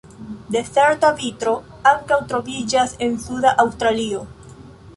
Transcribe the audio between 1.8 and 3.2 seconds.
ankaŭ troviĝas en